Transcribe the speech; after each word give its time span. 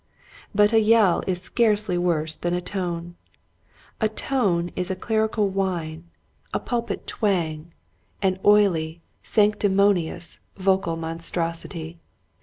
But 0.55 0.73
a 0.73 0.79
yell 0.79 1.21
is 1.27 1.41
scarcely 1.43 1.95
worse 1.95 2.33
than 2.35 2.55
a 2.55 2.59
tone. 2.59 3.17
A 3.99 4.09
tone 4.09 4.71
is 4.75 4.89
a 4.89 4.95
clerical 4.95 5.47
whine, 5.49 6.05
a 6.55 6.59
pulpit 6.59 7.05
twang, 7.05 7.71
Mannerisms. 8.23 8.23
i 8.23 8.23
J 8.23 8.27
i 8.27 8.27
an 8.33 8.39
oily, 8.43 9.01
sanctimonious, 9.21 10.39
vocal 10.57 10.95
monstrosity. 10.95 11.99